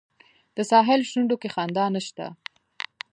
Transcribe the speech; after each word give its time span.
د 0.55 0.57
ساحل 0.71 1.01
شونډو 1.09 1.35
کې 1.41 1.49
خندا 1.55 1.85
نشته 1.95 2.25